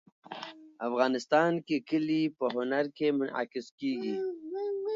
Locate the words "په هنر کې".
2.37-3.07